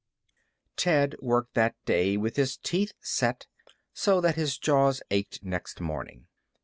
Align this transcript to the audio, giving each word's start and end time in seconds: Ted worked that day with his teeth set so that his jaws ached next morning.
Ted 0.77 1.13
worked 1.19 1.53
that 1.53 1.75
day 1.85 2.17
with 2.17 2.35
his 2.35 2.57
teeth 2.57 2.93
set 3.01 3.45
so 3.93 4.19
that 4.19 4.33
his 4.33 4.57
jaws 4.57 5.03
ached 5.11 5.43
next 5.43 5.79
morning. 5.79 6.25